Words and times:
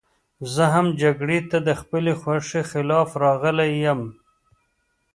زه 0.53 0.63
هم 0.73 0.87
جګړې 1.01 1.39
ته 1.49 1.57
د 1.67 1.69
خپلې 1.81 2.13
خوښې 2.21 2.61
خلاف 2.71 3.09
راغلی 3.23 3.71
یم 3.85 4.01